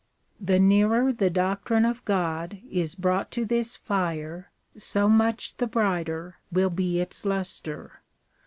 The 0.39 0.57
nearer 0.57 1.13
the 1.13 1.29
doctrine 1.29 1.85
of 1.85 2.03
God 2.05 2.59
is 2.71 2.95
brought 2.95 3.29
to 3.33 3.45
this 3.45 3.77
fire, 3.77 4.49
so 4.75 5.07
much 5.07 5.55
the 5.57 5.67
brighter 5.67 6.39
will 6.51 6.71
be 6.71 6.99
its 6.99 7.23
lustre. 7.23 8.01